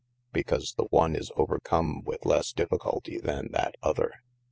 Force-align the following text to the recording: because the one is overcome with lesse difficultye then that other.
because 0.33 0.73
the 0.77 0.85
one 0.85 1.15
is 1.15 1.31
overcome 1.35 2.01
with 2.03 2.25
lesse 2.25 2.53
difficultye 2.53 3.21
then 3.21 3.49
that 3.51 3.75
other. 3.83 4.15